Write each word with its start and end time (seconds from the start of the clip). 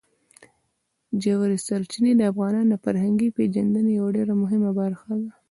ژورې 1.23 1.57
سرچینې 1.65 2.11
د 2.17 2.21
افغانانو 2.31 2.69
د 2.71 2.75
فرهنګي 2.83 3.29
پیژندنې 3.37 3.91
یوه 3.99 4.09
ډېره 4.17 4.33
مهمه 4.43 4.71
برخه 4.79 5.11
ده. 5.21 5.31